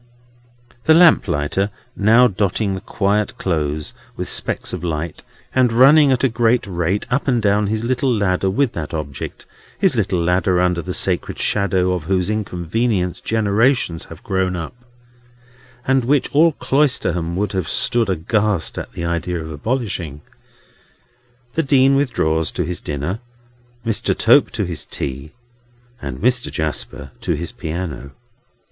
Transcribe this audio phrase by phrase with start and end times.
[0.85, 5.21] The lamplighter now dotting the quiet Close with specks of light,
[5.53, 9.95] and running at a great rate up and down his little ladder with that object—his
[9.95, 14.73] little ladder under the sacred shadow of whose inconvenience generations had grown up,
[15.85, 20.23] and which all Cloisterham would have stood aghast at the idea of abolishing—the
[21.61, 23.19] Dean withdraws to his dinner,
[23.85, 24.17] Mr.
[24.17, 25.33] Tope to his tea,
[26.01, 26.49] and Mr.
[26.51, 28.13] Jasper to his piano.